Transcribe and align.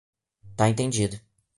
Tá 0.57 0.67
entendido. 0.67 1.19